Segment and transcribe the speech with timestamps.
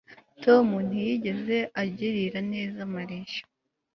[0.43, 3.39] Tom ntiyigeze agirira neza Mariya